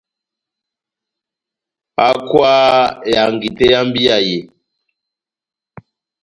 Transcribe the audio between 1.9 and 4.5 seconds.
Hákwaha ehangi tɛ́h yá mbíya yé!